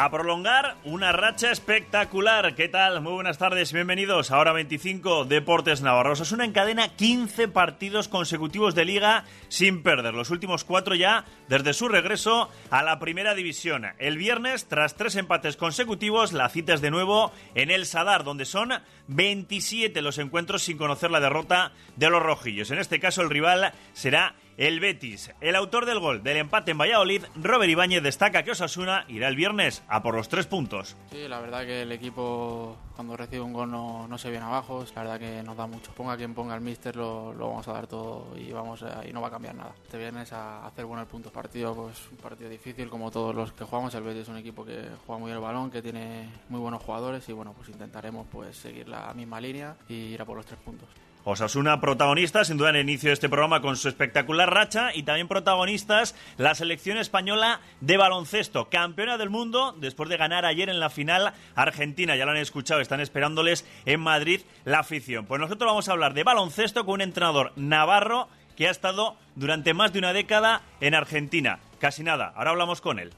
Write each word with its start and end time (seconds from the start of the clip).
A 0.00 0.12
prolongar 0.12 0.76
una 0.84 1.10
racha 1.10 1.50
espectacular. 1.50 2.54
¿Qué 2.54 2.68
tal? 2.68 3.00
Muy 3.00 3.14
buenas 3.14 3.36
tardes, 3.36 3.72
bienvenidos. 3.72 4.30
Ahora 4.30 4.52
25 4.52 5.24
Deportes 5.24 5.82
Navarro. 5.82 6.12
una 6.32 6.44
encadena 6.44 6.94
15 6.94 7.48
partidos 7.48 8.06
consecutivos 8.06 8.76
de 8.76 8.84
liga 8.84 9.24
sin 9.48 9.82
perder. 9.82 10.14
Los 10.14 10.30
últimos 10.30 10.62
cuatro 10.62 10.94
ya 10.94 11.24
desde 11.48 11.74
su 11.74 11.88
regreso 11.88 12.48
a 12.70 12.84
la 12.84 13.00
primera 13.00 13.34
división. 13.34 13.86
El 13.98 14.18
viernes, 14.18 14.68
tras 14.68 14.94
tres 14.94 15.16
empates 15.16 15.56
consecutivos, 15.56 16.32
la 16.32 16.48
cita 16.48 16.74
es 16.74 16.80
de 16.80 16.92
nuevo 16.92 17.32
en 17.56 17.72
el 17.72 17.84
Sadar, 17.84 18.22
donde 18.22 18.44
son 18.44 18.74
27 19.08 20.00
los 20.00 20.18
encuentros 20.18 20.62
sin 20.62 20.78
conocer 20.78 21.10
la 21.10 21.18
derrota 21.18 21.72
de 21.96 22.08
los 22.08 22.22
rojillos. 22.22 22.70
En 22.70 22.78
este 22.78 23.00
caso, 23.00 23.22
el 23.22 23.30
rival 23.30 23.72
será 23.94 24.36
el 24.58 24.80
Betis. 24.80 25.30
El 25.40 25.54
autor 25.54 25.86
del 25.86 26.00
gol 26.00 26.24
del 26.24 26.36
empate 26.36 26.72
en 26.72 26.78
Valladolid, 26.78 27.24
Robert 27.36 27.70
Ibáñez, 27.70 28.02
destaca 28.02 28.42
que 28.42 28.50
Osasuna 28.50 29.04
irá 29.08 29.28
el 29.28 29.36
viernes 29.36 29.84
a 29.88 30.02
por 30.02 30.16
los 30.16 30.28
tres 30.28 30.46
puntos. 30.46 30.96
Sí, 31.10 31.28
la 31.28 31.40
verdad 31.40 31.64
que 31.64 31.82
el 31.82 31.92
equipo 31.92 32.76
cuando 32.96 33.16
recibe 33.16 33.42
un 33.42 33.52
gol 33.52 33.70
no, 33.70 34.18
se 34.18 34.28
viene 34.28 34.44
abajo, 34.44 34.84
la 34.96 35.02
verdad 35.02 35.20
que 35.20 35.42
nos 35.44 35.56
da 35.56 35.68
mucho. 35.68 35.92
Ponga 35.92 36.16
quien 36.16 36.34
ponga 36.34 36.56
el 36.56 36.60
míster, 36.60 36.96
lo, 36.96 37.32
vamos 37.38 37.68
a 37.68 37.72
dar 37.72 37.86
todo 37.86 38.36
y, 38.36 38.50
vamos 38.50 38.84
y 39.08 39.12
no 39.12 39.20
va 39.20 39.28
a 39.28 39.30
cambiar 39.30 39.54
nada. 39.54 39.72
Este 39.84 39.96
viernes 39.96 40.32
a 40.32 40.66
hacer 40.66 40.84
buenos 40.84 41.06
puntos 41.06 41.30
partido, 41.30 41.76
pues 41.76 41.96
un 42.10 42.16
partido 42.16 42.50
difícil 42.50 42.88
como 42.88 43.12
todos 43.12 43.32
los 43.36 43.52
que 43.52 43.62
jugamos. 43.62 43.94
El 43.94 44.02
Betis 44.02 44.22
es 44.22 44.28
un 44.28 44.38
equipo 44.38 44.64
que 44.64 44.88
juega 45.06 45.20
muy 45.20 45.30
el 45.30 45.38
balón, 45.38 45.70
que 45.70 45.80
tiene 45.80 46.28
muy 46.48 46.58
buenos 46.58 46.82
jugadores 46.82 47.28
y 47.28 47.32
bueno, 47.32 47.52
pues 47.52 47.68
intentaremos 47.68 48.26
pues 48.28 48.56
seguir 48.56 48.88
la 48.88 49.14
misma 49.14 49.40
línea 49.40 49.76
y 49.88 49.94
ir 49.94 50.20
a 50.20 50.24
por 50.24 50.36
los 50.36 50.46
tres 50.46 50.58
puntos. 50.58 50.88
Osasuna 51.30 51.78
protagonista, 51.78 52.42
sin 52.42 52.56
duda, 52.56 52.70
en 52.70 52.76
el 52.76 52.88
inicio 52.88 53.10
de 53.10 53.12
este 53.12 53.28
programa 53.28 53.60
con 53.60 53.76
su 53.76 53.88
espectacular 53.88 54.50
racha 54.50 54.94
y 54.94 55.02
también 55.02 55.28
protagonistas 55.28 56.14
la 56.38 56.54
selección 56.54 56.96
española 56.96 57.60
de 57.82 57.98
baloncesto, 57.98 58.70
campeona 58.70 59.18
del 59.18 59.28
mundo 59.28 59.74
después 59.78 60.08
de 60.08 60.16
ganar 60.16 60.46
ayer 60.46 60.70
en 60.70 60.80
la 60.80 60.88
final 60.88 61.34
Argentina. 61.54 62.16
Ya 62.16 62.24
lo 62.24 62.30
han 62.30 62.38
escuchado, 62.38 62.80
están 62.80 63.00
esperándoles 63.00 63.66
en 63.84 64.00
Madrid 64.00 64.40
la 64.64 64.78
afición. 64.78 65.26
Pues 65.26 65.38
nosotros 65.38 65.68
vamos 65.68 65.90
a 65.90 65.92
hablar 65.92 66.14
de 66.14 66.24
baloncesto 66.24 66.86
con 66.86 66.94
un 66.94 67.02
entrenador 67.02 67.52
navarro 67.56 68.30
que 68.56 68.66
ha 68.66 68.70
estado 68.70 69.18
durante 69.34 69.74
más 69.74 69.92
de 69.92 69.98
una 69.98 70.14
década 70.14 70.62
en 70.80 70.94
Argentina. 70.94 71.58
Casi 71.78 72.02
nada, 72.02 72.32
ahora 72.36 72.52
hablamos 72.52 72.80
con 72.80 72.98
él. 72.98 73.12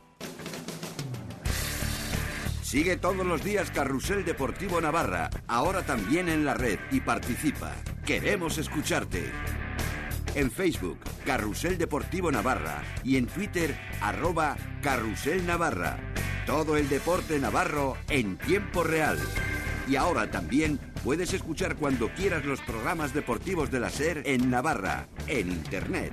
Sigue 2.71 2.97
todos 2.97 3.27
los 3.27 3.43
días 3.43 3.73
Carrusel 3.73 4.25
Deportivo 4.25 4.81
Navarra, 4.81 5.29
ahora 5.49 5.83
también 5.83 6.29
en 6.29 6.45
la 6.45 6.55
red 6.55 6.79
y 6.93 7.01
participa. 7.01 7.75
Queremos 8.07 8.59
escucharte. 8.59 9.33
En 10.37 10.53
Facebook, 10.53 10.97
Carrusel 11.27 11.79
Deportivo 11.79 12.31
Navarra 12.31 12.81
y 13.03 13.17
en 13.17 13.27
Twitter, 13.27 13.77
arroba 14.01 14.57
Carrusel 14.83 15.45
Navarra. 15.49 15.99
Todo 16.47 16.77
el 16.77 16.89
deporte 16.89 17.41
navarro 17.41 17.97
en 18.09 18.39
tiempo 18.39 18.85
real. 18.85 19.19
Y 19.89 19.97
ahora 19.97 20.31
también 20.31 20.79
puedes 21.03 21.35
escuchar 21.35 21.75
cuando 21.75 22.15
quieras 22.15 22.45
los 22.45 22.61
programas 22.61 23.13
deportivos 23.13 23.73
de 23.73 23.81
la 23.81 23.91
SER 23.91 24.23
en 24.27 24.49
Navarra, 24.49 25.09
en 25.27 25.51
Internet. 25.51 26.13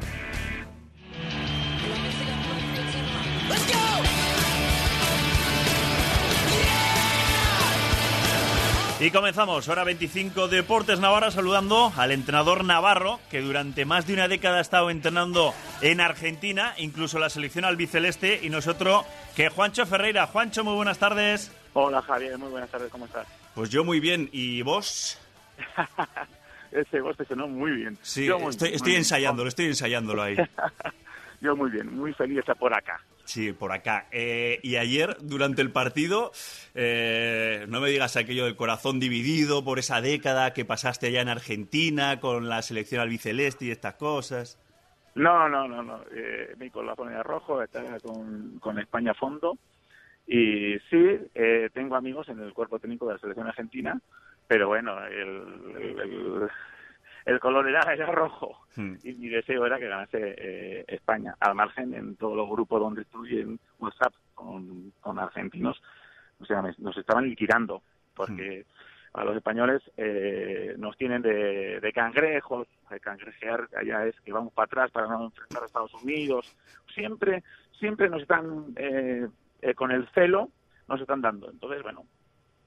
Y 9.00 9.12
comenzamos, 9.12 9.67
hora 9.67 9.84
25 9.84 10.48
Deportes 10.48 11.00
Navarra, 11.00 11.30
saludando 11.30 11.94
al 11.95 12.12
entrenador 12.12 12.66
navarro, 12.66 13.20
que 13.30 13.42
durante 13.42 13.86
más 13.86 14.08
de 14.08 14.13
una 14.13 14.28
década 14.28 14.58
ha 14.58 14.62
estado 14.62 14.90
entrenando 14.90 15.53
en 15.81 16.02
Argentina, 16.02 16.74
incluso 16.80 17.19
la 17.19 17.30
selección 17.30 17.63
albiceleste, 17.63 18.40
y 18.41 18.50
nosotros, 18.50 19.06
que 19.36 19.50
Juancho 19.50 19.86
Ferreira. 19.86 20.25
Juancho, 20.25 20.63
muy 20.63 20.74
buenas 20.74 20.97
tardes. 20.97 21.52
Hola 21.74 22.02
Javier, 22.02 22.40
muy 22.40 22.50
buenas 22.50 22.72
tardes, 22.72 22.90
¿cómo 22.90 23.06
estás? 23.06 23.28
Pues 23.53 23.69
yo 23.69 23.84
muy 23.84 24.00
bien, 24.00 24.30
¿y 24.31 24.63
vos? 24.63 25.19
Ese 26.72 27.00
vos 27.00 27.16
te 27.16 27.25
sonó 27.25 27.47
muy 27.47 27.74
bien. 27.74 28.00
Sí, 28.02 28.28
estoy, 28.50 28.74
estoy 28.74 28.96
ensayándolo, 28.96 29.47
estoy 29.47 29.68
ensayándolo 29.68 30.24
ahí. 30.24 30.38
yo 31.41 31.56
muy 31.56 31.69
bien, 31.69 31.96
muy 31.96 32.13
feliz 32.13 32.38
de 32.38 32.40
estar 32.40 32.57
por 32.57 32.74
acá. 32.74 33.00
Sí, 33.27 33.51
por 33.51 33.73
acá. 33.73 34.07
Eh, 34.11 34.61
y 34.63 34.77
ayer, 34.77 35.17
durante 35.19 35.61
el 35.61 35.69
partido, 35.69 36.31
eh, 36.73 37.65
no 37.67 37.81
me 37.81 37.89
digas 37.89 38.15
aquello 38.15 38.45
del 38.45 38.55
corazón 38.55 39.01
dividido 39.01 39.65
por 39.65 39.79
esa 39.79 39.99
década 39.99 40.53
que 40.53 40.63
pasaste 40.63 41.07
allá 41.07 41.23
en 41.23 41.27
Argentina 41.27 42.21
con 42.21 42.47
la 42.47 42.61
selección 42.61 43.01
albiceleste 43.01 43.65
y 43.65 43.71
estas 43.71 43.95
cosas. 43.95 44.57
No, 45.15 45.49
no, 45.49 45.67
no, 45.67 45.83
no. 45.83 46.03
Eh, 46.15 46.55
mi 46.57 46.69
corazón 46.69 47.11
era 47.11 47.21
rojo, 47.21 47.61
estaba 47.61 47.99
con, 47.99 48.59
con 48.59 48.79
España 48.79 49.11
a 49.11 49.15
fondo. 49.15 49.57
Y 50.25 50.79
sí, 50.89 51.19
eh, 51.35 51.69
tengo 51.73 51.97
amigos 51.97 52.29
en 52.29 52.39
el 52.39 52.53
cuerpo 52.53 52.79
técnico 52.79 53.07
de 53.07 53.15
la 53.15 53.19
selección 53.19 53.47
argentina, 53.47 53.99
pero 54.47 54.69
bueno, 54.69 55.05
el 55.05 55.44
el 55.75 56.49
color 57.39 57.67
era, 57.67 57.81
era 57.93 58.05
rojo 58.05 58.57
hmm. 58.75 58.95
y 59.03 59.13
mi 59.13 59.27
deseo 59.27 59.65
era 59.65 59.77
que 59.77 59.88
ganase 59.88 60.35
eh, 60.38 60.85
España. 60.88 61.35
Al 61.39 61.55
margen, 61.55 61.93
en 61.93 62.15
todos 62.15 62.38
los 62.38 62.49
grupos 62.49 62.79
donde 62.79 63.01
estoy 63.01 63.41
en 63.41 63.59
WhatsApp 63.79 64.13
con, 64.33 64.93
con 65.01 65.19
argentinos, 65.19 65.81
o 66.39 66.45
sea, 66.45 66.63
nos 66.77 66.97
estaban 66.97 67.27
liquidando 67.27 67.81
porque 68.15 68.65
hmm. 69.13 69.19
a 69.19 69.25
los 69.25 69.35
españoles 69.35 69.81
eh, 69.97 70.75
nos 70.77 70.95
tienen 70.97 71.21
de, 71.21 71.79
de 71.81 71.93
cangrejos, 71.93 72.67
de 72.89 72.99
cangrejear 72.99 73.67
allá 73.75 74.05
es 74.05 74.19
que 74.21 74.31
vamos 74.31 74.53
para 74.53 74.65
atrás 74.65 74.91
para 74.91 75.07
no 75.07 75.25
enfrentar 75.25 75.63
a 75.63 75.65
Estados 75.65 75.94
Unidos. 75.95 76.55
Siempre, 76.94 77.44
siempre 77.77 78.09
nos 78.09 78.21
están 78.21 78.73
eh, 78.77 79.27
con 79.75 79.91
el 79.91 80.07
celo, 80.09 80.49
nos 80.88 81.01
están 81.01 81.21
dando. 81.21 81.49
Entonces, 81.51 81.83
bueno, 81.83 82.05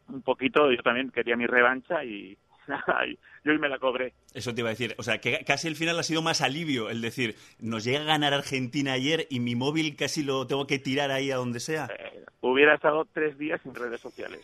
un 0.09 0.22
poquito 0.22 0.71
yo 0.71 0.82
también 0.82 1.10
quería 1.10 1.37
mi 1.37 1.47
revancha 1.47 2.04
y 2.04 2.37
yo 3.45 3.53
hoy 3.53 3.59
me 3.59 3.69
la 3.69 3.79
cobré. 3.79 4.15
Eso 4.35 4.55
te 4.55 4.61
iba 4.61 4.69
a 4.69 4.73
decir, 4.73 4.95
o 4.99 5.03
sea, 5.03 5.19
que 5.19 5.45
casi 5.45 5.69
el 5.69 5.77
final 5.77 5.99
ha 5.99 6.03
sido 6.03 6.23
más 6.23 6.41
alivio, 6.41 6.91
el 6.91 7.01
decir, 7.01 7.37
nos 7.59 7.85
llega 7.85 8.01
a 8.01 8.05
ganar 8.05 8.35
Argentina 8.35 8.93
ayer 8.93 9.27
y 9.31 9.41
mi 9.41 9.55
móvil 9.55 9.97
casi 9.97 10.23
lo 10.23 10.47
tengo 10.47 10.67
que 10.67 10.79
tirar 10.79 11.11
ahí 11.11 11.31
a 11.31 11.37
donde 11.37 11.61
sea. 11.61 11.89
Eh, 11.99 12.25
hubiera 12.41 12.75
estado 12.75 13.07
tres 13.13 13.39
días 13.39 13.61
sin 13.63 13.75
redes 13.75 14.01
sociales. 14.01 14.41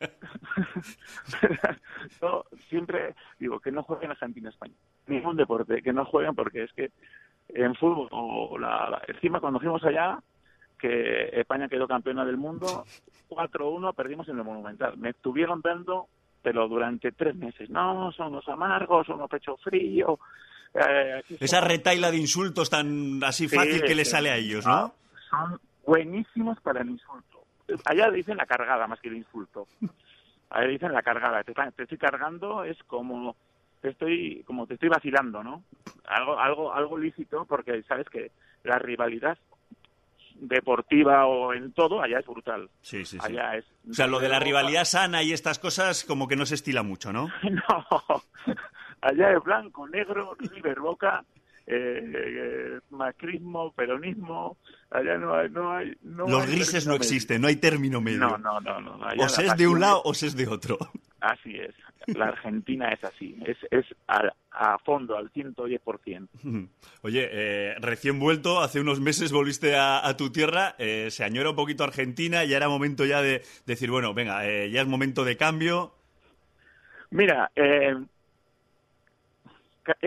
yo 2.20 2.44
siempre 2.68 3.14
digo 3.38 3.58
que 3.60 3.72
no 3.72 3.82
jueguen 3.82 4.12
Argentina-España, 4.12 4.74
ningún 5.06 5.36
deporte, 5.36 5.82
que 5.82 5.92
no 5.92 6.04
jueguen 6.04 6.34
porque 6.34 6.64
es 6.64 6.72
que 6.72 6.90
en 7.48 7.74
fútbol, 7.74 8.08
o 8.10 8.58
la, 8.58 9.02
encima 9.08 9.40
cuando 9.40 9.58
fuimos 9.58 9.82
allá, 9.84 10.18
que 10.78 11.30
España 11.32 11.68
quedó 11.68 11.88
campeona 11.88 12.24
del 12.24 12.36
mundo, 12.36 12.84
4-1 13.28 13.94
perdimos 13.94 14.28
en 14.28 14.38
el 14.38 14.44
Monumental. 14.44 14.96
Me 14.96 15.10
estuvieron 15.10 15.60
dando 15.60 16.08
pero 16.42 16.68
durante 16.68 17.12
tres 17.12 17.34
meses. 17.36 17.68
No, 17.70 18.10
son 18.12 18.32
los 18.32 18.48
amargos, 18.48 19.06
son 19.06 19.18
los 19.18 19.30
pecho 19.30 19.56
frío. 19.56 20.18
Eh, 20.74 21.22
Esa 21.40 21.60
retaila 21.60 22.10
de 22.10 22.18
insultos 22.18 22.70
tan 22.70 23.22
así 23.24 23.48
fácil 23.48 23.82
que 23.82 23.94
le 23.94 24.04
sale 24.04 24.30
a 24.30 24.36
ellos, 24.36 24.66
¿no? 24.66 24.94
Son 25.30 25.58
buenísimos 25.86 26.60
para 26.60 26.82
el 26.82 26.90
insulto. 26.90 27.42
Allá 27.84 28.10
dicen 28.10 28.36
la 28.36 28.46
cargada 28.46 28.86
más 28.86 29.00
que 29.00 29.08
el 29.08 29.16
insulto. 29.16 29.66
Allá 30.50 30.68
dicen 30.68 30.92
la 30.92 31.02
cargada. 31.02 31.42
Te, 31.44 31.52
te 31.52 31.82
estoy 31.82 31.98
cargando 31.98 32.64
es 32.64 32.82
como 32.84 33.36
te 33.80 33.90
estoy 33.90 34.42
como 34.46 34.66
te 34.66 34.74
estoy 34.74 34.88
vacilando, 34.88 35.42
¿no? 35.42 35.62
Algo 36.06 36.38
algo 36.38 36.72
algo 36.74 36.98
lícito 36.98 37.44
porque 37.44 37.82
sabes 37.84 38.08
que 38.08 38.30
la 38.64 38.78
rivalidad 38.78 39.38
deportiva 40.40 41.26
o 41.26 41.52
en 41.52 41.72
todo, 41.72 42.02
allá 42.02 42.18
es 42.18 42.26
brutal. 42.26 42.70
Sí, 42.80 43.04
sí, 43.04 43.18
sí. 43.18 43.26
Allá 43.26 43.56
es... 43.56 43.64
O 43.88 43.94
sea, 43.94 44.06
lo 44.06 44.20
de 44.20 44.28
la 44.28 44.38
rivalidad 44.38 44.84
sana 44.84 45.22
y 45.22 45.32
estas 45.32 45.58
cosas 45.58 46.04
como 46.04 46.28
que 46.28 46.36
no 46.36 46.46
se 46.46 46.54
estila 46.54 46.82
mucho, 46.82 47.12
¿no? 47.12 47.28
no. 47.42 48.56
Allá 49.00 49.32
es 49.32 49.42
blanco, 49.44 49.86
negro, 49.88 50.36
River 50.38 50.80
Boca, 50.80 51.24
eh, 51.66 52.00
eh, 52.04 52.80
macrismo, 52.90 53.72
peronismo, 53.72 54.56
allá 54.90 55.18
no 55.18 55.34
hay... 55.34 55.50
No 55.50 55.72
hay 55.72 55.96
Los 56.02 56.46
grises 56.46 56.86
no 56.86 56.94
existen, 56.94 57.40
no 57.40 57.48
hay 57.48 57.56
término 57.56 58.00
medio. 58.00 58.18
No, 58.18 58.38
no, 58.38 58.60
no. 58.60 58.80
no. 58.80 58.98
o 59.18 59.28
se 59.28 59.46
es 59.46 59.56
de 59.56 59.68
un 59.68 59.80
lado 59.80 60.02
o 60.04 60.14
se 60.14 60.26
es 60.26 60.36
de 60.36 60.48
otro. 60.48 60.78
Así 61.20 61.56
es. 61.56 61.74
La 62.06 62.26
Argentina 62.28 62.90
es 62.90 63.02
así, 63.04 63.36
es, 63.44 63.56
es 63.70 63.84
a, 64.06 64.32
a 64.50 64.78
fondo, 64.78 65.16
al 65.16 65.32
110%. 65.32 66.28
Oye, 67.02 67.28
eh, 67.30 67.74
recién 67.80 68.18
vuelto, 68.18 68.60
hace 68.60 68.80
unos 68.80 69.00
meses 69.00 69.32
volviste 69.32 69.76
a, 69.76 70.16
tu 70.16 70.30
tierra, 70.30 70.74
eh, 70.78 71.10
se 71.10 71.24
añora 71.24 71.50
un 71.50 71.56
poquito 71.56 71.84
Argentina, 71.84 72.44
ya 72.44 72.56
era 72.56 72.68
momento 72.68 73.04
ya 73.04 73.20
de 73.20 73.42
decir, 73.66 73.90
bueno, 73.90 74.14
venga, 74.14 74.46
eh, 74.46 74.70
ya 74.70 74.80
es 74.82 74.86
momento 74.86 75.24
de 75.24 75.36
cambio. 75.36 75.92
Mira, 77.10 77.50
he 77.54 77.96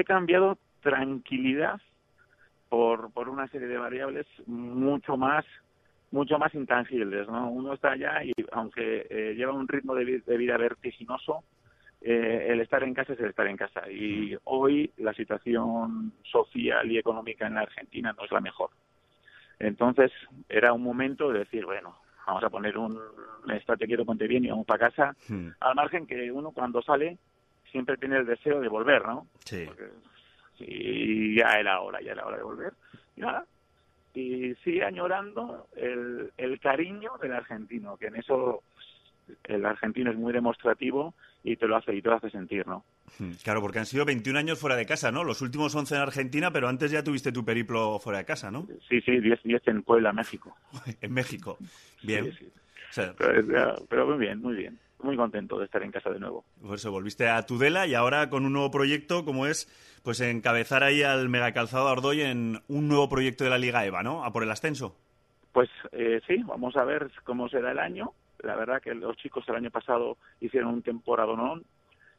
cambiado 0.05 0.57
tranquilidad 0.81 1.81
por, 2.69 3.11
por 3.11 3.27
una 3.27 3.47
serie 3.47 3.67
de 3.67 3.77
variables 3.77 4.25
mucho 4.45 5.17
más 5.17 5.43
mucho 6.11 6.37
más 6.37 6.53
intangibles, 6.53 7.27
¿no? 7.27 7.49
Uno 7.49 7.73
está 7.73 7.91
allá 7.91 8.23
y 8.23 8.33
aunque 8.51 9.33
lleva 9.35 9.53
un 9.53 9.67
ritmo 9.67 9.95
de, 9.95 10.03
vida 10.37 10.57
vertiginoso, 10.57 11.43
eh, 12.01 12.47
el 12.49 12.59
estar 12.61 12.83
en 12.83 12.93
casa 12.93 13.13
es 13.13 13.19
el 13.19 13.29
estar 13.29 13.47
en 13.47 13.57
casa. 13.57 13.89
Y 13.89 14.35
hoy 14.45 14.91
la 14.97 15.13
situación 15.13 16.13
social 16.23 16.91
y 16.91 16.97
económica 16.97 17.47
en 17.47 17.55
la 17.55 17.61
Argentina 17.61 18.13
no 18.17 18.25
es 18.25 18.31
la 18.31 18.41
mejor. 18.41 18.71
Entonces 19.59 20.11
era 20.49 20.73
un 20.73 20.83
momento 20.83 21.31
de 21.31 21.39
decir, 21.39 21.65
bueno, 21.65 21.95
vamos 22.25 22.43
a 22.43 22.49
poner 22.49 22.77
un 22.77 22.99
estate 23.53 23.85
quiero 23.85 24.05
ponte 24.05 24.27
bien 24.27 24.45
y 24.45 24.49
vamos 24.49 24.65
para 24.65 24.89
casa, 24.89 25.15
Hmm. 25.27 25.49
al 25.59 25.75
margen 25.75 26.07
que 26.07 26.31
uno 26.31 26.51
cuando 26.51 26.81
sale 26.81 27.17
siempre 27.71 27.97
tiene 27.97 28.17
el 28.17 28.25
deseo 28.25 28.59
de 28.59 28.67
volver, 28.67 29.05
¿no? 29.05 29.27
Sí. 29.45 29.65
Porque 29.65 29.89
sí, 30.57 31.35
ya 31.37 31.59
era 31.59 31.79
hora, 31.81 32.01
ya 32.01 32.11
era 32.13 32.25
hora 32.25 32.37
de 32.37 32.43
volver. 32.43 32.73
Y 33.15 33.21
nada, 33.21 33.45
y 34.13 34.55
sigue 34.63 34.83
añorando 34.83 35.67
el, 35.75 36.31
el 36.37 36.59
cariño 36.59 37.11
del 37.21 37.33
argentino, 37.33 37.97
que 37.97 38.07
en 38.07 38.15
eso 38.17 38.63
el 39.45 39.65
argentino 39.65 40.11
es 40.11 40.17
muy 40.17 40.33
demostrativo 40.33 41.13
y 41.43 41.55
te 41.55 41.67
lo 41.67 41.75
hace 41.75 41.95
y 41.95 42.01
te 42.01 42.09
lo 42.09 42.15
hace 42.15 42.29
sentir, 42.29 42.67
¿no? 42.67 42.83
Hmm. 43.17 43.31
Claro, 43.43 43.61
porque 43.61 43.79
han 43.79 43.85
sido 43.85 44.05
21 44.05 44.37
años 44.37 44.59
fuera 44.59 44.75
de 44.75 44.85
casa, 44.85 45.11
¿no? 45.11 45.23
Los 45.23 45.41
últimos 45.41 45.73
11 45.73 45.95
en 45.95 46.01
Argentina, 46.01 46.51
pero 46.51 46.67
antes 46.67 46.91
ya 46.91 47.03
tuviste 47.03 47.31
tu 47.31 47.43
periplo 47.43 47.99
fuera 47.99 48.19
de 48.19 48.25
casa, 48.25 48.51
¿no? 48.51 48.67
Sí, 48.87 49.01
sí, 49.01 49.19
10 49.19 49.43
10 49.43 49.67
en 49.67 49.83
Puebla, 49.83 50.13
México. 50.13 50.55
En 51.01 51.13
México. 51.13 51.57
Bien. 52.03 52.25
Sí, 52.25 52.37
sí. 52.39 52.51
O 52.89 52.93
sea, 52.93 53.13
Pero, 53.17 53.75
pero 53.89 54.05
muy 54.05 54.17
bien, 54.17 54.41
muy 54.41 54.55
bien. 54.55 54.77
Muy 55.03 55.17
contento 55.17 55.57
de 55.57 55.65
estar 55.65 55.81
en 55.83 55.91
casa 55.91 56.09
de 56.09 56.19
nuevo. 56.19 56.45
por 56.61 56.75
eso 56.75 56.91
volviste 56.91 57.27
a 57.27 57.43
Tudela 57.45 57.87
y 57.87 57.95
ahora 57.95 58.29
con 58.29 58.45
un 58.45 58.53
nuevo 58.53 58.69
proyecto 58.69 59.25
como 59.25 59.47
es 59.47 59.67
pues 60.03 60.19
encabezar 60.21 60.83
ahí 60.83 61.03
al 61.03 61.29
megacalzado 61.29 61.87
Ardoy 61.87 62.21
en 62.21 62.59
un 62.67 62.87
nuevo 62.87 63.09
proyecto 63.09 63.43
de 63.43 63.49
la 63.49 63.57
Liga 63.57 63.85
EVA, 63.85 64.03
¿no? 64.03 64.23
A 64.23 64.31
por 64.31 64.43
el 64.43 64.51
ascenso. 64.51 64.95
Pues 65.51 65.69
eh, 65.91 66.21
sí, 66.27 66.37
vamos 66.45 66.75
a 66.77 66.83
ver 66.83 67.11
cómo 67.23 67.49
será 67.49 67.71
el 67.71 67.79
año. 67.79 68.13
La 68.39 68.55
verdad 68.55 68.81
que 68.81 68.93
los 68.93 69.17
chicos 69.17 69.43
el 69.47 69.55
año 69.55 69.69
pasado 69.69 70.17
hicieron 70.39 70.73
un 70.73 70.81
temporadonón 70.81 71.63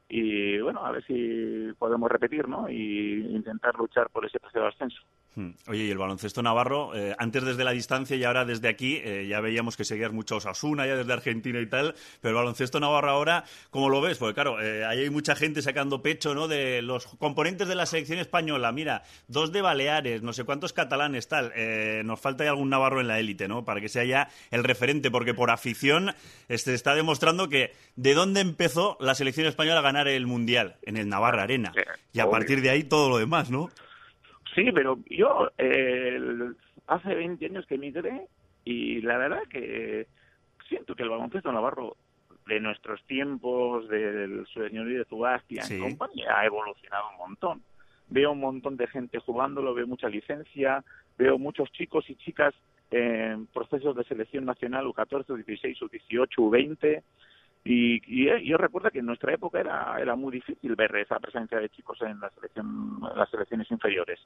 y 0.09 0.61
bueno, 0.61 0.85
a 0.85 0.91
ver 0.93 1.05
si 1.07 1.73
podemos 1.79 2.11
repetir, 2.11 2.47
¿no? 2.47 2.69
Y 2.69 3.27
intentar 3.31 3.75
luchar 3.77 4.11
por 4.11 4.27
ese 4.27 4.39
tercer 4.39 4.63
ascenso. 4.63 5.03
Hmm. 5.35 5.51
Oye, 5.67 5.85
y 5.85 5.91
el 5.91 5.97
baloncesto 5.97 6.43
navarro, 6.43 6.95
eh, 6.95 7.15
antes 7.19 7.43
desde 7.43 7.65
la 7.65 7.71
distancia 7.71 8.15
y 8.17 8.25
ahora 8.25 8.45
desde 8.45 8.69
aquí, 8.69 9.01
eh, 9.03 9.27
ya 9.27 9.41
veíamos 9.41 9.79
que 9.79 9.85
seguías 9.85 10.13
mucho 10.13 10.35
a 10.35 10.39
Osasuna, 10.39 10.87
ya 10.87 10.95
desde 10.95 11.11
Argentina 11.11 11.59
y 11.59 11.67
tal, 11.67 11.95
pero 12.21 12.31
el 12.31 12.35
baloncesto 12.35 12.81
navarro 12.81 13.11
ahora, 13.11 13.45
¿cómo 13.71 13.89
lo 13.89 14.03
ves? 14.03 14.19
Porque 14.19 14.35
claro, 14.35 14.61
eh, 14.61 14.85
ahí 14.85 15.01
hay 15.01 15.11
mucha 15.11 15.35
gente 15.35 15.63
sacando 15.63 16.03
pecho, 16.03 16.35
¿no? 16.35 16.49
De 16.49 16.83
los 16.83 17.07
componentes 17.07 17.67
de 17.67 17.75
la 17.75 17.87
selección 17.87 18.19
española, 18.19 18.73
mira, 18.73 19.05
dos 19.27 19.53
de 19.53 19.63
Baleares, 19.63 20.21
no 20.21 20.35
sé 20.35 20.45
cuántos 20.45 20.75
catalanes, 20.75 21.29
tal, 21.29 21.51
eh, 21.57 22.03
nos 22.05 22.21
falta 22.21 22.45
ya 22.45 22.51
algún 22.51 22.69
navarro 22.69 23.01
en 23.01 23.09
la 23.09 23.19
élite, 23.19 23.49
¿no? 23.49 23.65
Para 23.65 23.81
que 23.81 23.89
sea 23.89 24.05
ya 24.05 24.29
el 24.51 24.65
referente, 24.65 25.11
porque 25.11 25.33
por 25.33 25.51
afición 25.51 26.15
se 26.49 26.75
está 26.75 26.95
demostrando 26.95 27.49
que 27.49 27.73
de 27.97 28.13
dónde 28.13 28.41
empezó 28.41 28.99
la 29.01 29.15
selección 29.15 29.47
española 29.47 29.79
a 29.79 29.83
ganar 29.83 30.09
el 30.09 30.27
Mundial, 30.27 30.77
en 30.83 30.99
el 30.99 31.09
Navarra 31.09 31.45
Arena, 31.45 31.73
y 32.13 32.21
a 32.21 32.29
partir 32.29 32.61
de 32.61 32.69
ahí 32.69 32.85
todo 32.85 33.09
lo 33.09 33.17
demás, 33.17 33.49
¿no? 33.49 33.71
Sí, 34.55 34.71
pero 34.73 34.99
yo 35.09 35.51
eh, 35.59 36.21
hace 36.87 37.15
20 37.15 37.47
años 37.47 37.67
que 37.67 37.77
emigré 37.77 38.27
y 38.65 39.01
la 39.01 39.19
verdad 39.19 39.43
que 39.49 40.07
siento 40.69 40.95
que 40.95 41.03
el 41.03 41.09
baloncesto 41.09 41.51
navarro 41.53 41.97
de 42.47 42.61
nuestros 42.61 43.03
tiempos, 43.05 43.89
del 43.89 44.47
señorío 44.53 44.99
de 44.99 45.05
Zubastia 45.05 45.63
Sí. 45.63 45.79
compañía, 45.79 46.39
ha 46.39 46.47
evolucionado 46.47 47.11
un 47.11 47.17
montón. 47.19 47.63
Veo 48.09 48.33
un 48.33 48.41
montón 48.41 48.77
de 48.77 48.87
gente 48.89 49.19
jugándolo, 49.21 49.75
veo 49.75 49.87
mucha 49.87 50.09
licencia, 50.09 50.85
veo 51.17 51.39
muchos 51.39 51.71
chicos 51.73 52.09
y 52.11 52.17
chicas 52.17 52.55
en 52.91 53.47
procesos 53.47 53.97
de 53.97 54.05
selección 54.05 54.45
nacional 54.45 54.87
U14, 54.87 55.27
U16, 55.27 55.79
U18, 55.79 56.29
U20. 56.37 57.03
Y, 57.65 58.03
y, 58.07 58.29
eh, 58.29 58.45
yo 58.45 58.57
recuerdo 58.57 58.91
que 58.91 58.99
en 58.99 59.07
nuestra 59.07 59.33
época 59.35 59.61
era, 59.61 59.97
era 60.01 60.17
muy 60.17 60.33
difícil 60.33 60.75
ver 60.75 60.97
esa 60.97 61.21
presencia 61.21 61.59
de 61.61 61.69
chicos 61.69 62.01
en 62.03 62.19
la 62.19 62.29
selección, 62.31 63.01
en 63.11 63.19
las 63.19 63.31
selecciones 63.31 63.71
inferiores. 63.71 64.19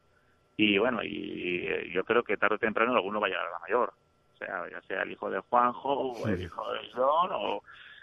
Y 0.57 0.79
bueno, 0.79 1.03
y 1.03 1.67
eh, 1.67 1.91
yo 1.93 2.03
creo 2.05 2.23
que 2.23 2.39
tarde 2.39 2.55
o 2.55 2.59
temprano 2.59 2.95
alguno 2.95 3.21
va 3.21 3.27
a 3.27 3.31
llegar 3.31 3.47
a 3.47 3.51
la 3.51 3.59
mayor. 3.59 3.93
O 4.35 4.39
sea, 4.39 4.69
ya 4.71 4.81
sea 4.83 5.03
el 5.03 5.13
hijo 5.13 5.31
de 5.31 5.41
Juanjo 5.41 5.93
o 5.93 6.29
el 6.29 6.43
hijo 6.43 6.73
de 6.73 6.79
John 6.95 7.31
o 7.33 7.63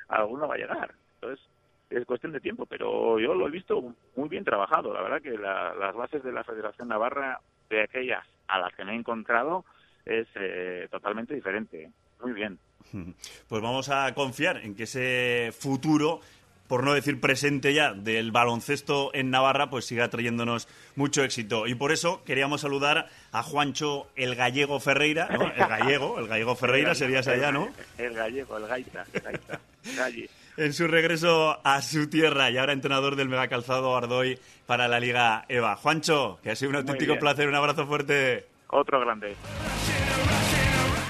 alguno 0.09 0.47
va 0.47 0.56
a 0.56 0.59
llegar. 0.59 0.94
Entonces, 1.15 1.44
es 1.89 2.06
cuestión 2.06 2.31
de 2.31 2.39
tiempo, 2.39 2.65
pero 2.68 3.19
yo 3.19 3.33
lo 3.33 3.47
he 3.47 3.51
visto 3.51 3.95
muy 4.15 4.30
bien 4.30 4.44
trabajado. 4.44 4.94
La 4.94 5.01
verdad 5.01 5.21
que 5.21 5.38
la- 5.38 5.74
las 5.75 5.95
bases 5.95 6.24
de 6.24 6.31
la 6.31 6.44
Federación 6.44 6.88
Navarra, 6.88 7.39
de 7.69 7.81
aquellas 7.81 8.25
a 8.47 8.59
las 8.59 8.74
que 8.75 8.83
me 8.85 8.94
he 8.94 8.95
encontrado, 8.95 9.65
es 10.06 10.27
eh, 10.35 10.88
totalmente 10.91 11.33
diferente. 11.33 11.91
Muy 12.21 12.33
bien. 12.33 12.57
Pues 13.47 13.62
vamos 13.62 13.89
a 13.89 14.13
confiar 14.13 14.57
en 14.57 14.75
que 14.75 14.83
ese 14.83 15.53
futuro, 15.57 16.21
por 16.68 16.83
no 16.83 16.94
decir 16.94 17.19
presente 17.19 17.74
ya, 17.74 17.94
del 17.94 18.31
baloncesto 18.31 19.12
en 19.13 19.30
Navarra, 19.30 19.69
pues 19.69 19.85
siga 19.85 20.09
trayéndonos 20.09 20.68
mucho 20.95 21.24
éxito. 21.24 21.68
Y 21.68 21.75
por 21.75 21.91
eso 21.91 22.24
queríamos 22.25 22.62
saludar 22.62 23.09
a 23.31 23.44
Juancho 23.44 24.07
el 24.15 24.35
Gallego 24.35 24.80
Ferreira, 24.80 25.27
¿no? 25.31 25.44
El 25.44 25.68
gallego, 25.68 26.19
el 26.19 26.27
gallego 26.27 26.56
Ferreira 26.56 26.95
serías 26.95 27.27
allá, 27.27 27.51
¿no? 27.51 27.69
El 27.97 28.13
gallego, 28.13 28.57
el 28.57 28.68
gaita, 28.68 29.06
gaita, 29.24 29.59
galle. 29.95 30.30
En 30.56 30.71
su 30.74 30.88
regreso 30.88 31.59
a 31.63 31.81
su 31.81 32.07
tierra 32.09 32.51
y 32.51 32.57
ahora 32.57 32.74
entrenador 32.74 33.15
del 33.15 33.27
megacalzado 33.27 33.95
Ardoy 33.97 34.38
para 34.68 34.88
la 34.88 35.00
Liga 35.00 35.45
EVA. 35.50 35.75
Juancho, 35.75 36.39
que 36.44 36.51
ha 36.51 36.56
sido 36.56 36.69
un 36.69 36.75
auténtico 36.77 37.18
placer, 37.18 37.47
un 37.47 37.56
abrazo 37.56 37.88
fuerte. 37.88 38.45
Otro 38.68 39.00
grande. 39.00 39.35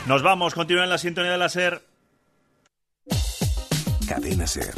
Nos 0.07 0.21
vamos, 0.21 0.53
continúa 0.53 0.83
en 0.83 0.89
la 0.89 0.97
sintonía 0.97 1.31
de 1.31 1.37
la 1.37 1.47
SER. 1.47 1.81
Cadena 4.07 4.45
Ser. 4.45 4.73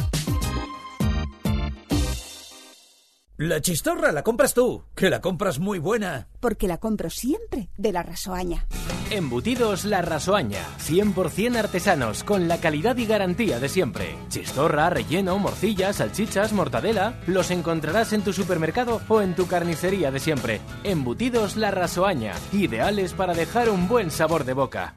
La 3.38 3.60
chistorra 3.60 4.12
la 4.12 4.24
compras 4.24 4.54
tú, 4.54 4.86
que 4.96 5.10
la 5.10 5.22
compras 5.22 5.60
muy 5.60 5.80
buena. 5.80 6.28
Porque 6.40 6.68
la 6.68 6.78
compro 6.78 7.10
siempre 7.10 7.70
de 7.76 7.92
la 7.92 8.04
Rasoaña. 8.04 8.68
Embutidos 9.10 9.84
La 9.84 10.02
Rasoaña, 10.02 10.64
100% 10.80 11.58
artesanos, 11.58 12.24
con 12.24 12.48
la 12.48 12.60
calidad 12.60 12.96
y 12.98 13.06
garantía 13.06 13.60
de 13.60 13.68
siempre. 13.68 14.16
Chistorra, 14.30 14.90
relleno, 14.90 15.38
morcilla, 15.40 15.92
salchichas, 15.92 16.54
mortadela, 16.54 17.20
los 17.26 17.50
encontrarás 17.52 18.14
en 18.14 18.24
tu 18.24 18.32
supermercado 18.32 19.02
o 19.10 19.22
en 19.22 19.36
tu 19.36 19.48
carnicería 19.48 20.12
de 20.12 20.20
siempre. 20.20 20.62
Embutidos 20.84 21.58
La 21.58 21.72
Rasoaña, 21.72 22.34
ideales 22.54 23.14
para 23.14 23.34
dejar 23.34 23.70
un 23.70 23.88
buen 23.88 24.12
sabor 24.12 24.46
de 24.46 24.54
boca. 24.54 24.96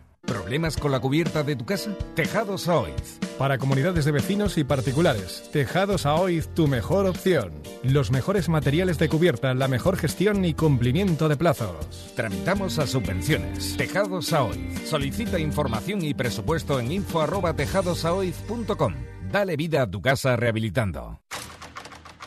¿Problemas 0.48 0.78
con 0.78 0.90
la 0.92 0.98
cubierta 0.98 1.42
de 1.42 1.56
tu 1.56 1.66
casa? 1.66 1.94
Tejados 2.14 2.68
Aoiz. 2.68 3.18
Para 3.36 3.58
comunidades 3.58 4.06
de 4.06 4.12
vecinos 4.12 4.56
y 4.56 4.64
particulares, 4.64 5.46
Tejados 5.52 6.06
Aoiz, 6.06 6.48
tu 6.54 6.66
mejor 6.66 7.04
opción. 7.06 7.52
Los 7.82 8.10
mejores 8.10 8.48
materiales 8.48 8.96
de 8.96 9.10
cubierta, 9.10 9.52
la 9.52 9.68
mejor 9.68 9.98
gestión 9.98 10.46
y 10.46 10.54
cumplimiento 10.54 11.28
de 11.28 11.36
plazos. 11.36 12.14
Tramitamos 12.16 12.78
a 12.78 12.86
subvenciones. 12.86 13.76
Tejados 13.76 14.32
Aoiz. 14.32 14.88
Solicita 14.88 15.38
información 15.38 16.02
y 16.02 16.14
presupuesto 16.14 16.80
en 16.80 16.92
info 16.92 17.20
arroba 17.20 17.52
tejadosaoiz.com. 17.52 18.94
Dale 19.30 19.54
vida 19.54 19.82
a 19.82 19.90
tu 19.90 20.00
casa 20.00 20.34
rehabilitando. 20.34 21.20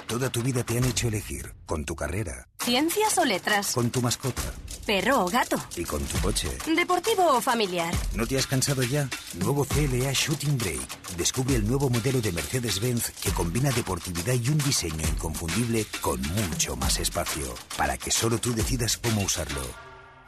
Toda 0.05 0.29
tu 0.29 0.43
vida 0.43 0.63
te 0.63 0.77
han 0.77 0.83
hecho 0.83 1.07
elegir. 1.07 1.55
Con 1.65 1.85
tu 1.85 1.95
carrera, 1.95 2.47
¿Ciencias 2.59 3.17
o 3.17 3.25
letras? 3.25 3.73
con 3.73 3.89
tu 3.89 3.99
mascota 3.99 4.43
¿Perro 4.85 5.25
o 5.25 5.27
gato? 5.27 5.57
y 5.75 5.83
con 5.85 6.01
tu 6.03 6.17
coche. 6.19 6.49
¿Deportivo 6.75 7.25
o 7.37 7.41
familiar? 7.41 7.93
¿No 8.15 8.25
te 8.25 8.37
has 8.37 8.47
cansado 8.47 8.81
ya? 8.83 9.07
Nuevo 9.35 9.63
CLA 9.65 10.11
Shooting 10.11 10.57
Brake. 10.57 10.87
Descubre 11.17 11.55
el 11.55 11.67
nuevo 11.67 11.89
modelo 11.89 12.19
de 12.19 12.31
Mercedes-Benz 12.31 13.11
que 13.21 13.31
combina 13.31 13.69
deportividad 13.71 14.33
y 14.33 14.49
un 14.49 14.57
diseño 14.59 15.07
inconfundible 15.07 15.85
con 16.01 16.19
mucho 16.21 16.75
más 16.75 16.99
espacio. 16.99 17.53
Para 17.77 17.97
que 17.97 18.11
solo 18.11 18.37
tú 18.39 18.53
decidas 18.53 18.97
cómo 18.97 19.21
usarlo. 19.21 19.61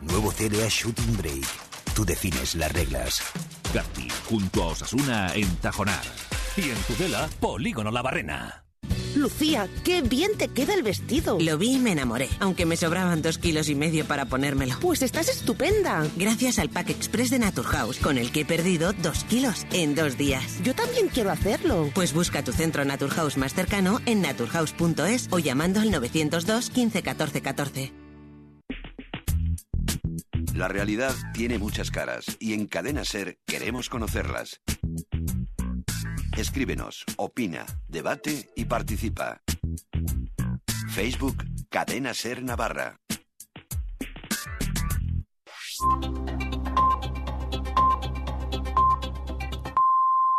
Nuevo 0.02 0.32
CLA 0.32 0.68
Shooting 0.70 1.18
Brake. 1.18 1.48
Tú 1.96 2.06
defines 2.06 2.56
las 2.56 2.72
reglas. 2.72 3.22
Gatti, 3.74 4.08
junto 4.30 4.64
a 4.64 4.68
Osasuna 4.68 5.34
en 5.36 5.56
Tajonar. 5.58 6.04
Y 6.56 6.70
en 6.70 6.78
Tudela, 6.84 7.28
Polígono 7.40 7.92
La 7.92 8.02
Barrena. 8.02 8.63
Lucía, 9.16 9.68
qué 9.84 10.02
bien 10.02 10.32
te 10.38 10.48
queda 10.48 10.74
el 10.74 10.84
vestido. 10.84 11.38
Lo 11.40 11.58
vi 11.58 11.74
y 11.76 11.80
me 11.80 11.92
enamoré, 11.92 12.30
aunque 12.40 12.66
me 12.66 12.78
sobraban 12.78 13.22
dos 13.22 13.38
kilos 13.38 13.70
y 13.70 13.76
medio 13.76 14.06
para 14.06 14.26
ponérmelo. 14.26 14.76
Pues 14.82 15.02
estás 15.02 15.30
estupenda. 15.30 16.08
Gracias 16.16 16.60
al 16.60 16.70
Pack 16.70 16.90
Express 16.90 17.30
de 17.30 17.40
Naturhaus, 17.40 18.00
con 18.00 18.18
el 18.18 18.32
que 18.32 18.42
he 18.42 18.46
perdido 18.46 18.94
dos 18.94 19.24
kilos 19.26 19.66
en 19.72 19.96
dos 19.96 20.18
días. 20.18 20.60
Yo 20.64 20.74
también 20.74 21.08
quiero 21.10 21.32
hacerlo. 21.32 21.90
Pues 21.94 22.14
busca 22.14 22.44
tu 22.44 22.52
centro 22.52 22.86
Naturhaus 22.86 23.38
más 23.38 23.54
cercano 23.54 24.00
en 24.06 24.22
naturhaus.es 24.22 25.28
o 25.32 25.40
llamando 25.40 25.80
al 25.80 25.92
902 25.92 26.70
15 26.70 27.04
14 27.04 27.42
14. 27.42 27.94
La 30.56 30.68
realidad 30.68 31.14
tiene 31.34 31.58
muchas 31.58 31.90
caras 31.90 32.26
y 32.40 32.54
en 32.54 32.68
Cadena 32.68 33.04
Ser 33.06 33.38
queremos 33.46 33.90
conocerlas. 33.90 34.62
Escríbenos, 36.38 37.06
opina, 37.18 37.66
debate 37.88 38.50
y 38.56 38.66
participa. 38.66 39.42
Facebook 40.90 41.46
Cadena 41.70 42.14
Ser 42.14 42.42
Navarra. 42.44 42.98